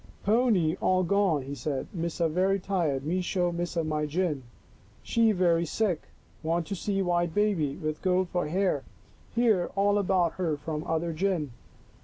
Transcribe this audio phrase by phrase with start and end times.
[0.25, 4.41] "Pony all gone," he said." Missa very tired, me show Missa my gin.
[5.03, 6.07] She very sick,
[6.41, 8.83] want to see white baby, with gold for hair.
[9.35, 11.51] Hear all about her from other gin.